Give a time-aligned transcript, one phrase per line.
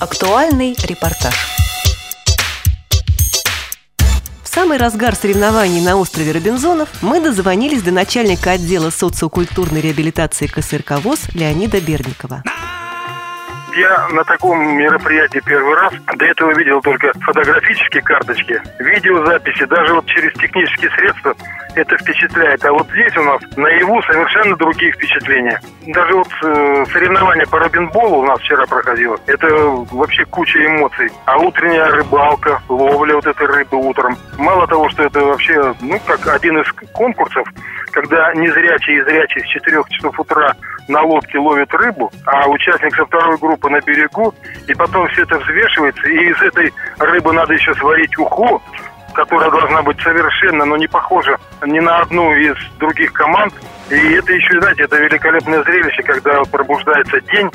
[0.00, 1.34] Актуальный репортаж.
[4.42, 10.92] В самый разгар соревнований на острове Робинзонов мы дозвонились до начальника отдела социокультурной реабилитации КСРК
[11.04, 12.42] ВОЗ Леонида Берникова.
[13.76, 15.92] Я на таком мероприятии первый раз.
[16.16, 21.34] До этого видел только фотографические карточки, видеозаписи, даже вот через технические средства
[21.74, 22.64] это впечатляет.
[22.64, 25.60] А вот здесь у нас наяву совершенно другие впечатления.
[25.86, 29.18] Даже вот э, соревнование по робинболу у нас вчера проходило.
[29.26, 29.46] Это
[29.92, 31.10] вообще куча эмоций.
[31.26, 34.16] А утренняя рыбалка, ловля вот этой рыбы утром.
[34.38, 37.46] Мало того, что это вообще, ну, как один из конкурсов,
[37.92, 40.54] когда незрячий и зрячий с 4 часов утра
[40.90, 44.34] на лодке ловит рыбу, а участник со второй группы на берегу,
[44.66, 48.60] и потом все это взвешивается, и из этой рыбы надо еще сварить уху,
[49.14, 53.54] которая должна быть совершенно, но не похожа ни на одну из других команд.
[53.90, 57.50] И это еще, знаете, это великолепное зрелище, когда пробуждается день,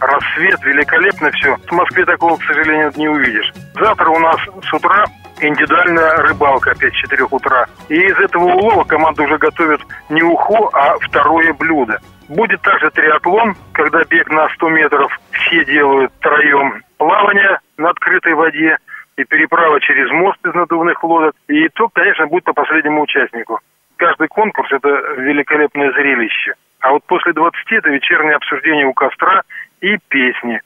[0.00, 1.56] рассвет, великолепно все.
[1.56, 3.52] В Москве такого, к сожалению, не увидишь.
[3.74, 5.04] Завтра у нас с утра
[5.40, 7.66] индивидуальная рыбалка опять с 4 утра.
[7.88, 11.98] И из этого улова команда уже готовит не уху, а второе блюдо.
[12.28, 18.78] Будет также триатлон, когда бег на 100 метров все делают троем плавание на открытой воде
[19.16, 21.34] и переправа через мост из надувных лодок.
[21.48, 23.60] И итог, конечно, будет по последнему участнику.
[23.96, 26.54] Каждый конкурс– это великолепное зрелище.
[26.80, 29.42] А вот после 20– это вечернее обсуждение у костра
[29.80, 30.60] и песни.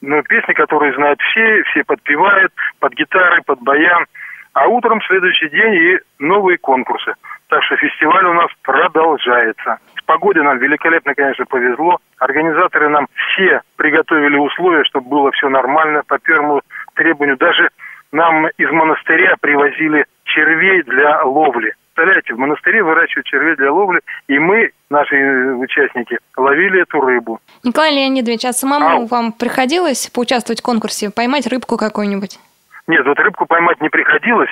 [0.00, 4.06] Ну, песни, которые знают все, все подпевают, под гитары, под баян.
[4.52, 7.14] А утром следующий день и новые конкурсы.
[7.48, 9.78] Так что фестиваль у нас продолжается.
[10.08, 11.98] С погодой нам великолепно, конечно, повезло.
[12.18, 16.62] Организаторы нам все приготовили условия, чтобы было все нормально по первому
[16.94, 17.36] требованию.
[17.36, 17.68] Даже
[18.10, 21.74] нам из монастыря привозили червей для ловли.
[21.92, 25.14] Представляете, в монастыре выращивают червей для ловли, и мы, наши
[25.56, 27.38] участники, ловили эту рыбу.
[27.62, 29.06] Николай Леонидович, а самому а...
[29.08, 32.38] вам приходилось поучаствовать в конкурсе, поймать рыбку какую-нибудь?
[32.86, 34.50] Нет, вот рыбку поймать не приходилось.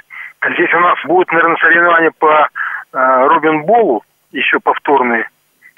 [0.53, 2.47] Здесь у нас будет, наверное, соревнования по
[2.93, 4.03] э, Робин Болу,
[4.33, 5.31] еще повторные.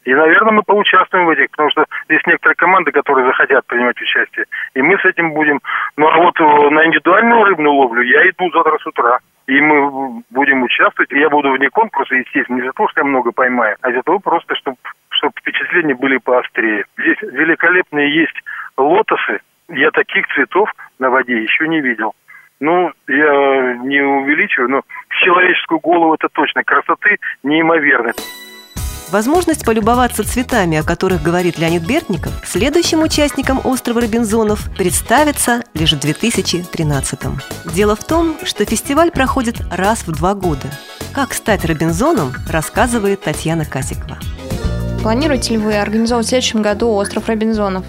[0.08, 4.46] И, наверное, мы поучаствуем в этих, потому что здесь некоторые команды, которые захотят принимать участие.
[4.72, 5.60] И мы с этим будем.
[5.98, 9.18] Ну, а вот э, на индивидуальную рыбную ловлю я иду завтра с утра.
[9.48, 11.10] И мы будем участвовать.
[11.10, 14.18] Я буду вне конкурса, естественно, не за то, что я много поймаю, а за то
[14.18, 14.78] просто, чтобы,
[15.10, 16.86] чтобы впечатления были поострее.
[16.96, 18.40] Здесь великолепные есть
[18.78, 19.40] лотосы.
[19.68, 22.14] Я таких цветов на воде еще не видел.
[22.60, 24.80] Ну, я не увеличиваю, но
[25.10, 26.64] в человеческую голову это точно.
[26.64, 28.14] Красоты неимоверной.
[29.10, 35.98] Возможность полюбоваться цветами, о которых говорит Леонид Бертников, следующим участникам острова Робинзонов представится лишь в
[35.98, 37.40] 2013 -м.
[37.74, 40.68] Дело в том, что фестиваль проходит раз в два года.
[41.14, 44.18] Как стать Робинзоном, рассказывает Татьяна Касикова.
[45.02, 47.86] Планируете ли вы организовать в следующем году остров Робинзонов?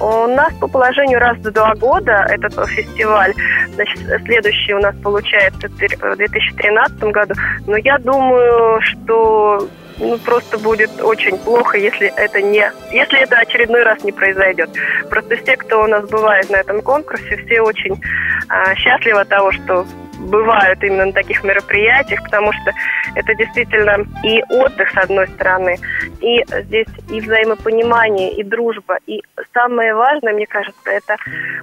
[0.00, 3.32] У нас по положению раз в два года этот фестиваль.
[3.74, 7.34] Значит, следующий у нас получается в 2013 году.
[7.66, 9.68] Но я думаю, что
[9.98, 14.70] ну, просто будет очень плохо, если это не, если это очередной раз не произойдет.
[15.10, 18.00] Просто все, кто у нас бывает на этом конкурсе, все очень
[18.48, 19.86] а, счастливы от того, что
[20.18, 22.72] бывают именно на таких мероприятиях, потому что
[23.14, 25.76] это действительно и отдых, с одной стороны,
[26.20, 28.98] и здесь и взаимопонимание, и дружба.
[29.06, 31.16] И самое важное, мне кажется, это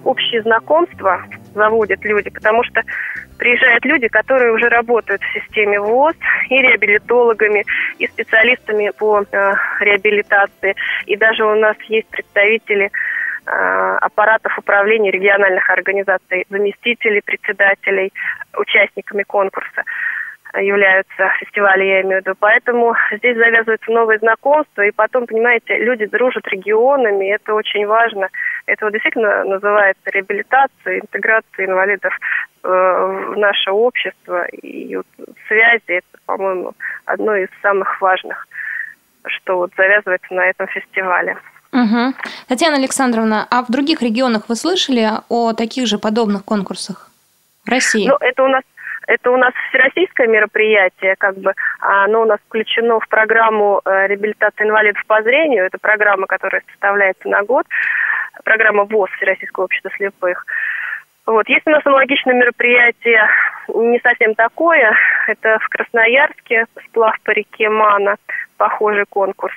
[0.03, 1.23] общее знакомство
[1.53, 2.81] заводят люди, потому что
[3.37, 6.15] приезжают люди, которые уже работают в системе ВОЗ
[6.49, 7.65] и реабилитологами,
[7.99, 10.75] и специалистами по э, реабилитации.
[11.05, 12.91] И даже у нас есть представители
[13.45, 18.11] аппаратов управления региональных организаций, заместителей председателей,
[18.57, 19.83] участниками конкурса
[20.61, 22.35] являются фестивали, я имею в виду.
[22.39, 28.29] Поэтому здесь завязываются новые знакомства, и потом, понимаете, люди дружат регионами, это очень важно.
[28.65, 32.17] Это вот действительно называется реабилитация, интеграция инвалидов
[32.63, 34.45] э, в наше общество.
[34.45, 35.07] И вот
[35.47, 36.73] связи, это, по-моему,
[37.05, 38.47] одно из самых важных,
[39.27, 41.37] что вот завязывается на этом фестивале.
[41.75, 42.13] Угу.
[42.47, 47.09] Татьяна Александровна, а в других регионах вы слышали о таких же подобных конкурсах?
[47.65, 48.07] В России?
[48.07, 48.63] Ну, это у нас
[49.07, 54.63] это у нас всероссийское мероприятие, как бы оно у нас включено в программу э, реабилитации
[54.63, 55.65] инвалидов по зрению.
[55.65, 57.67] Это программа, которая составляется на год.
[58.43, 60.45] Программа ВОЗ Всероссийского общества слепых.
[61.27, 61.47] Вот.
[61.49, 63.27] Есть у нас аналогичное мероприятие,
[63.67, 64.95] не совсем такое.
[65.27, 68.15] Это в Красноярске, сплав по реке Мана,
[68.57, 69.55] похожий конкурс.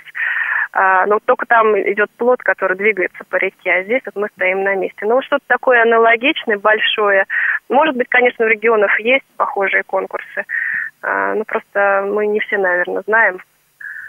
[0.72, 4.62] А, но только там идет плод, который двигается по реке, а здесь вот мы стоим
[4.62, 5.06] на месте.
[5.06, 7.24] Ну, что-то такое аналогичное, большое.
[7.68, 10.44] Может быть, конечно, в регионах есть похожие конкурсы,
[11.02, 13.40] а, ну, просто мы не все, наверное, знаем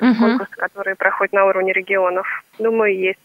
[0.01, 0.15] угу.
[0.15, 2.27] конкурсы, которые проходят на уровне регионов.
[2.57, 3.19] Думаю, есть.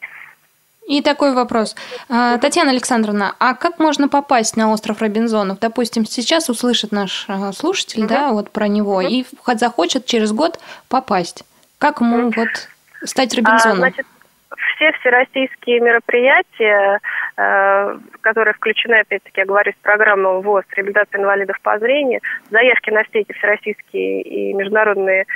[0.87, 1.75] И такой вопрос.
[2.11, 5.59] А, Татьяна Александровна, а как можно попасть на остров Робинзонов?
[5.59, 8.09] Допустим, сейчас услышит наш слушатель, угу.
[8.09, 9.07] да, вот про него, угу.
[9.09, 11.45] и захочет через год попасть.
[11.79, 12.49] Как ему вот
[13.05, 13.79] стать Робинзоном?
[13.79, 14.07] А, значит,
[14.77, 17.01] все всероссийские мероприятия,
[17.37, 22.21] э, которые включены, опять-таки, я говорю, в программу ВОЗ «Реабилитация инвалидов по зрению»,
[22.51, 25.27] заявки на все эти всероссийские и международные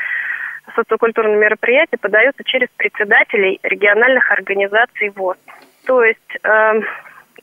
[0.74, 5.38] социокультурные мероприятия подаются через председателей региональных организаций ВОЗ.
[5.86, 6.80] То есть э,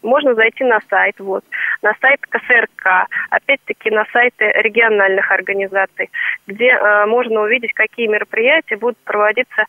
[0.01, 1.43] можно зайти на сайт ВОЗ,
[1.81, 6.09] на сайт КСРК, опять-таки на сайты региональных организаций,
[6.47, 9.65] где э, можно увидеть, какие мероприятия будут проводиться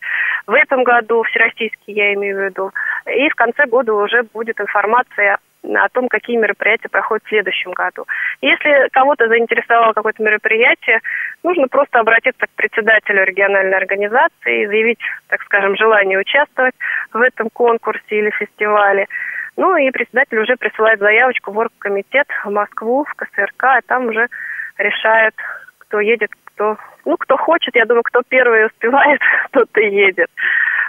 [0.46, 2.70] в этом году, всероссийские я имею в виду,
[3.06, 5.38] и в конце года уже будет информация
[5.74, 8.06] о том, какие мероприятия проходят в следующем году.
[8.40, 11.00] Если кого-то заинтересовало какое-то мероприятие,
[11.42, 16.74] нужно просто обратиться к председателю региональной организации заявить, так скажем, желание участвовать
[17.12, 19.06] в этом конкурсе или фестивале.
[19.56, 24.28] Ну и председатель уже присылает заявочку в оргкомитет в Москву, в КСРК, и там уже
[24.78, 25.34] решает,
[25.78, 26.76] кто едет, кто...
[27.04, 29.20] Ну, кто хочет, я думаю, кто первый успевает,
[29.52, 30.30] тот и едет.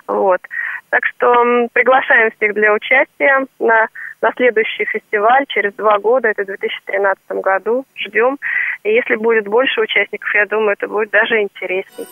[0.07, 0.41] Вот.
[0.89, 3.87] Так что приглашаем всех для участия на,
[4.21, 7.85] на следующий фестиваль через два года, это в 2013 году.
[7.95, 8.37] Ждем.
[8.83, 12.07] И если будет больше участников, я думаю, это будет даже интересней.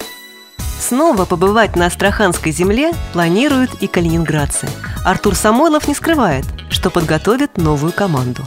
[0.88, 4.68] Снова побывать на Астраханской земле планируют и калининградцы.
[5.04, 8.44] Артур Самойлов не скрывает, что подготовит новую команду.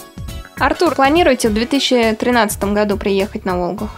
[0.57, 3.91] Артур, планируете в 2013 году приехать на Волгу?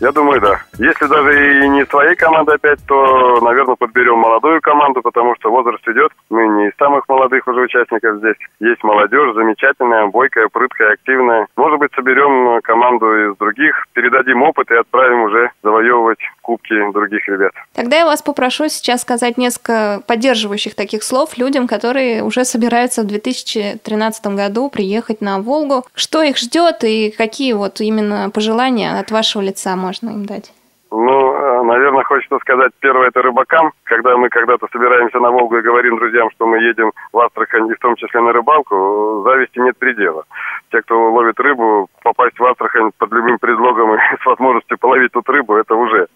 [0.00, 0.60] Я думаю, да.
[0.78, 5.86] Если даже и не своей команды опять, то, наверное, подберем молодую команду, потому что возраст
[5.88, 6.12] идет.
[6.30, 8.36] Мы не из самых молодых уже участников здесь.
[8.60, 11.48] Есть молодежь, замечательная, бойкая, прыткая, активная.
[11.56, 17.52] Может быть, соберем команду из других, передадим опыт и отправим уже завоевывать кубки других ребят.
[17.74, 23.06] Тогда я вас попрошу сейчас сказать несколько поддерживающих таких слов людям, которые уже собираются в
[23.06, 25.84] 2013 году приехать на Волгу.
[25.94, 30.52] Что их ждет и какие вот именно пожелания от вашего лица можно им дать?
[30.90, 33.72] Ну, э, наверное, хочется сказать, первое это рыбакам.
[33.84, 37.74] Когда мы когда-то собираемся на Волгу и говорим друзьям, что мы едем в Астрахань, и
[37.74, 40.24] в том числе на рыбалку, зависти нет предела.
[40.70, 45.28] Те, кто ловит рыбу, попасть в Астрахань под любым предлогом и с возможностью половить тут
[45.28, 46.06] рыбу, это уже.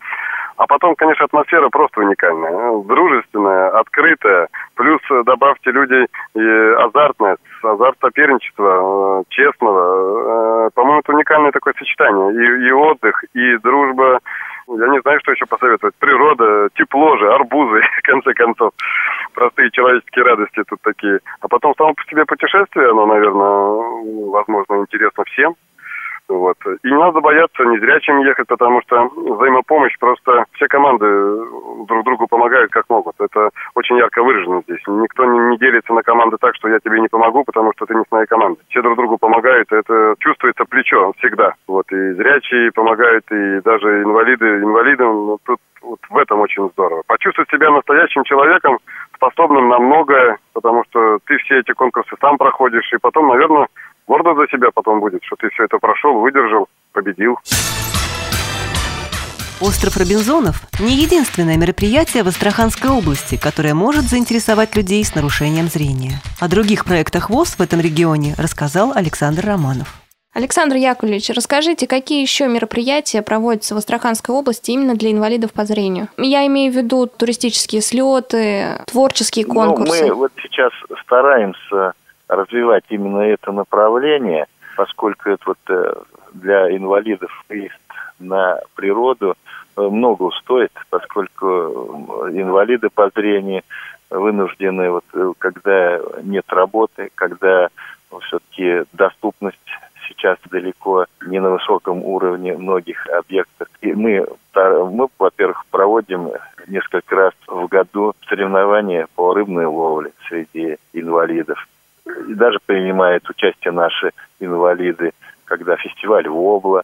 [0.62, 2.85] А потом, конечно, атмосфера просто уникальная.
[2.85, 4.47] Дружественная, открытая.
[4.76, 6.06] Плюс добавьте людей
[6.37, 6.49] и
[6.79, 10.67] азартность, азарт соперничества, э, честного.
[10.67, 12.32] Э, по-моему, это уникальное такое сочетание.
[12.35, 14.20] И, и отдых, и дружба,
[14.69, 15.97] я не знаю, что еще посоветовать.
[15.99, 18.70] Природа, тепло же, арбузы, в конце концов.
[19.35, 21.19] Простые человеческие радости тут такие.
[21.41, 25.56] А потом само по себе путешествие, оно, наверное, возможно, интересно всем.
[26.28, 26.56] Вот.
[26.82, 31.06] И не надо бояться незрячим ехать, потому что взаимопомощь просто все команды
[31.86, 33.14] друг другу помогают как могут.
[33.20, 34.80] Это очень ярко выражено здесь.
[34.86, 37.94] Никто не, не делится на команды так, что я тебе не помогу, потому что ты
[37.94, 38.60] не с моей команды.
[38.69, 41.54] Все друг другу помогают, это чувствуется плечо всегда.
[41.66, 41.90] Вот.
[41.92, 45.26] И зрячие помогают, и даже инвалиды инвалидам.
[45.26, 47.02] Ну, тут вот в этом очень здорово.
[47.06, 48.78] Почувствовать себя настоящим человеком,
[49.14, 53.66] способным на многое, потому что ты все эти конкурсы сам проходишь, и потом, наверное,
[54.12, 57.38] гордо за себя потом будет, что ты все это прошел, выдержал, победил.
[59.61, 66.20] Остров Робинзонов– не единственное мероприятие в Астраханской области, которое может заинтересовать людей с нарушением зрения.
[66.41, 69.88] О других проектах ВОЗ в этом регионе рассказал Александр Романов.
[70.35, 76.09] Александр Яковлевич, расскажите, какие еще мероприятия проводятся в Астраханской области именно для инвалидов по зрению?
[76.19, 80.02] Я имею в виду туристические слеты, творческие конкурсы.
[80.02, 80.73] Ну, мы вот сейчас
[81.04, 81.92] стараемся
[82.36, 84.46] развивать именно это направление,
[84.76, 85.94] поскольку это вот э,
[86.32, 87.74] для инвалидов выезд
[88.18, 89.34] на природу
[89.76, 93.62] э, много стоит, поскольку э, инвалиды по зрению
[94.10, 95.04] вынуждены, вот,
[95.38, 97.68] когда нет работы, когда
[98.20, 99.58] все-таки доступность
[100.08, 103.68] сейчас далеко не на высоком уровне многих объектов.
[103.80, 106.30] И мы, мы во-первых, проводим
[106.68, 111.66] несколько раз в году соревнования по рыбной ловле среди инвалидов
[112.32, 115.12] и даже принимают участие наши инвалиды,
[115.44, 116.82] когда фестиваль Вобла,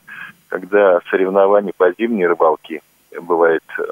[0.48, 2.82] когда соревнования по зимней рыбалке
[3.22, 3.82] бывают э,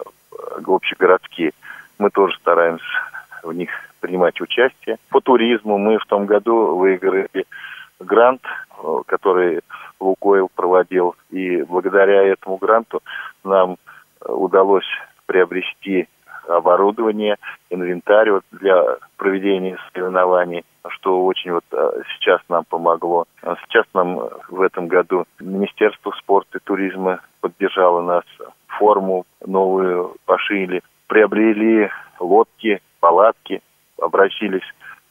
[0.67, 1.53] общегородские,
[1.99, 2.85] мы тоже стараемся
[3.43, 3.71] в них
[4.01, 4.99] принимать участие.
[5.09, 7.47] По туризму мы в том году выиграли
[8.01, 9.61] грант, э, который
[9.99, 13.03] Лукойл проводил, и благодаря этому гранту
[13.45, 13.77] нам
[14.21, 14.89] э, удалось
[15.25, 16.07] приобрести
[16.49, 17.37] оборудование,
[17.71, 23.27] инвентарь вот для проведения соревнований что очень вот а, сейчас нам помогло.
[23.43, 28.25] А сейчас нам в этом году Министерство спорта и туризма поддержало нас,
[28.79, 33.63] форму новую пошили, приобрели лодки, палатки,
[34.01, 34.63] обратились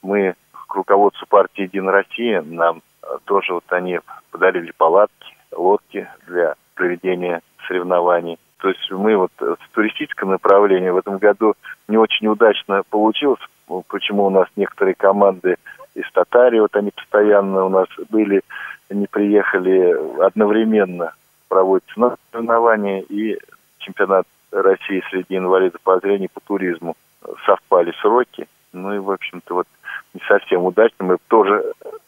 [0.01, 0.36] мы
[0.68, 2.82] к руководству партии «Единая Россия» нам
[3.25, 4.00] тоже вот они
[4.32, 8.38] подарили палатки, лодки для проведения соревнований.
[8.57, 11.55] То есть мы вот с туристического направления в этом году
[11.88, 13.39] не очень удачно получилось.
[13.88, 15.57] Почему у нас некоторые команды
[15.93, 18.41] из Татарии, вот они постоянно у нас были,
[18.89, 21.13] не приехали одновременно
[21.48, 23.38] проводятся на соревнования и
[23.79, 26.95] чемпионат России среди инвалидов по зрению по туризму.
[27.45, 28.48] Совпали сроки.
[28.74, 29.67] Ну и, в общем-то, вот
[30.13, 31.05] не совсем удачно.
[31.05, 31.63] Мы тоже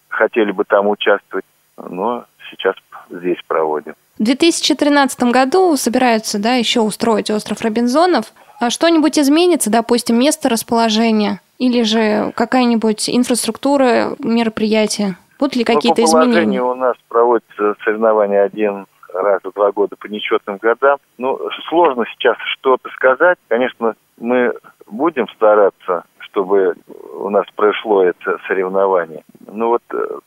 [0.09, 1.45] хотели бы там участвовать,
[1.77, 2.75] но сейчас
[3.09, 3.95] здесь проводим.
[4.19, 8.33] В 2013 году собираются да, еще устроить остров Робинзонов.
[8.59, 15.17] А что-нибудь изменится, допустим, место расположения или же какая-нибудь инфраструктура мероприятия?
[15.39, 16.61] Будут ли ну, какие-то ну, по изменения?
[16.63, 20.97] у нас проводятся соревнования один раз в два года по нечетным годам.
[21.19, 23.37] Ну, сложно сейчас что-то сказать.
[23.47, 24.53] Конечно, мы
[24.87, 26.03] будем стараться
[26.37, 26.75] чтобы
[27.13, 29.23] у нас прошло это соревнование.
[29.45, 30.19] Ну вот э,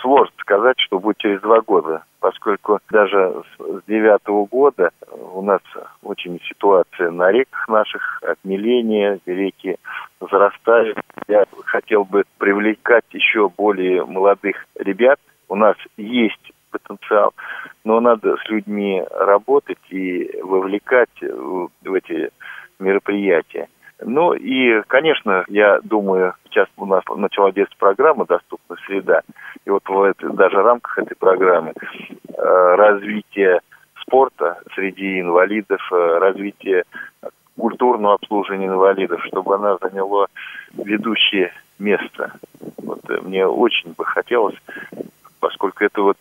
[0.00, 2.04] сложно сказать, что будет через два года,
[2.44, 5.62] поскольку даже с девятого года у нас
[6.02, 9.76] очень ситуация на реках наших, отмеление, реки
[10.20, 10.98] зарастают.
[11.26, 15.18] Я хотел бы привлекать еще более молодых ребят.
[15.48, 17.32] У нас есть потенциал,
[17.84, 22.30] но надо с людьми работать и вовлекать в эти
[22.78, 23.68] мероприятия.
[24.00, 29.22] Ну и, конечно, я думаю, сейчас у нас начала действовать программа «Доступная среда».
[29.64, 33.60] И вот в этой, даже в рамках этой программы э, развитие
[34.00, 36.84] спорта среди инвалидов, э, развитие
[37.56, 40.26] культурного обслуживания инвалидов, чтобы она заняла
[40.72, 42.32] ведущее место.
[42.82, 44.56] Вот, э, мне очень бы хотелось,
[45.38, 46.18] поскольку это вот,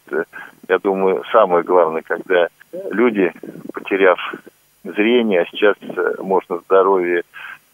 [0.70, 2.48] я думаю, самое главное, когда
[2.92, 3.32] люди,
[3.74, 4.20] потеряв
[4.84, 5.76] зрение, а сейчас
[6.20, 7.24] можно здоровье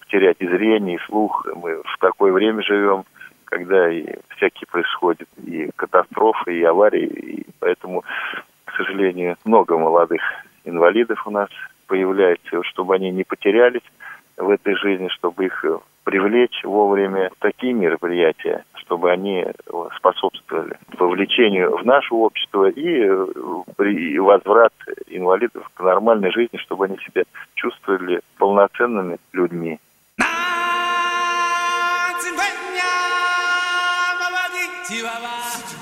[0.09, 1.45] терять и зрение, и слух.
[1.55, 3.03] Мы в такое время живем,
[3.45, 8.03] когда и всякие происходят и катастрофы, и аварии, и поэтому,
[8.65, 10.21] к сожалению, много молодых
[10.65, 11.49] инвалидов у нас
[11.87, 13.81] появляется, чтобы они не потерялись
[14.37, 15.65] в этой жизни, чтобы их
[16.03, 19.45] привлечь вовремя такие мероприятия, чтобы они
[19.97, 23.09] способствовали вовлечению в наше общество и,
[24.19, 24.73] возврат
[25.07, 27.23] инвалидов к нормальной жизни, чтобы они себя
[27.55, 29.79] чувствовали полноценными людьми.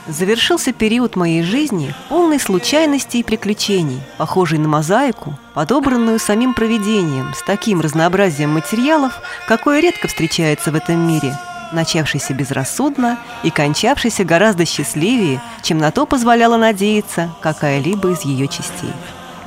[0.08, 7.42] Завершился период моей жизни полный случайностей и приключений, похожий на мозаику, подобранную самим проведением с
[7.44, 11.38] таким разнообразием материалов, какое редко встречается в этом мире,
[11.74, 18.94] начавшийся безрассудно и кончавшийся гораздо счастливее, чем на то позволяла надеяться какая-либо из ее частей.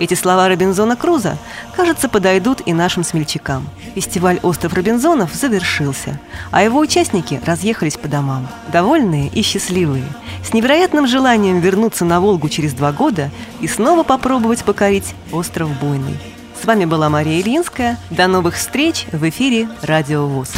[0.00, 1.36] Эти слова Робинзона Круза,
[1.76, 3.68] кажется, подойдут и нашим смельчакам.
[3.94, 6.18] Фестиваль «Остров Робинзонов» завершился,
[6.50, 10.06] а его участники разъехались по домам, довольные и счастливые,
[10.42, 13.30] с невероятным желанием вернуться на Волгу через два года
[13.60, 16.18] и снова попробовать покорить остров Буйный.
[16.58, 17.98] С вами была Мария Ильинская.
[18.08, 20.50] До новых встреч в эфире «Радио ВОЗ».